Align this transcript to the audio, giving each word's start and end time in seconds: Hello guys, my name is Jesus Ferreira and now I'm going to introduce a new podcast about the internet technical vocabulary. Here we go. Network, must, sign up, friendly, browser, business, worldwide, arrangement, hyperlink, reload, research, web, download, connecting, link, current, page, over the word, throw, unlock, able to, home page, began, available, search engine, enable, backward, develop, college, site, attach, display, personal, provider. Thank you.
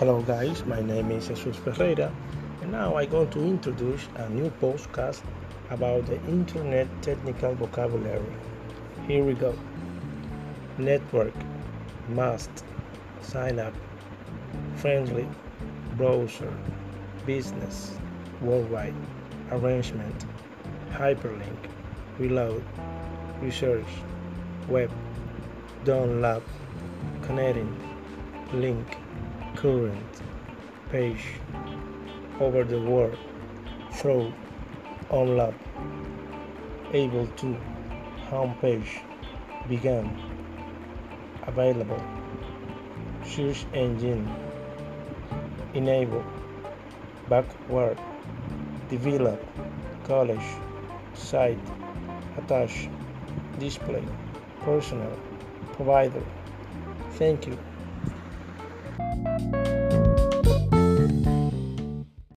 Hello 0.00 0.22
guys, 0.22 0.64
my 0.64 0.80
name 0.80 1.10
is 1.10 1.28
Jesus 1.28 1.56
Ferreira 1.56 2.10
and 2.62 2.72
now 2.72 2.96
I'm 2.96 3.10
going 3.10 3.28
to 3.32 3.40
introduce 3.40 4.08
a 4.14 4.30
new 4.30 4.48
podcast 4.52 5.20
about 5.68 6.06
the 6.06 6.14
internet 6.24 6.88
technical 7.02 7.54
vocabulary. 7.54 8.32
Here 9.06 9.22
we 9.22 9.34
go. 9.34 9.54
Network, 10.78 11.34
must, 12.08 12.64
sign 13.20 13.58
up, 13.58 13.74
friendly, 14.76 15.28
browser, 15.98 16.50
business, 17.26 17.92
worldwide, 18.40 18.94
arrangement, 19.50 20.24
hyperlink, 20.92 21.58
reload, 22.18 22.64
research, 23.42 23.92
web, 24.66 24.90
download, 25.84 26.42
connecting, 27.20 27.76
link, 28.54 28.96
current, 29.56 30.22
page, 30.90 31.26
over 32.40 32.64
the 32.64 32.80
word, 32.80 33.18
throw, 33.92 34.32
unlock, 35.10 35.54
able 36.92 37.26
to, 37.26 37.56
home 38.28 38.54
page, 38.60 39.00
began, 39.68 40.10
available, 41.46 42.02
search 43.24 43.66
engine, 43.74 44.28
enable, 45.74 46.24
backward, 47.28 47.98
develop, 48.88 49.40
college, 50.04 50.48
site, 51.14 51.58
attach, 52.38 52.88
display, 53.58 54.04
personal, 54.60 55.16
provider. 55.72 56.22
Thank 59.22 59.54
you. 59.54 59.69